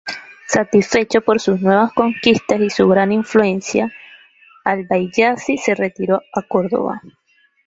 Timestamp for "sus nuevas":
1.39-1.93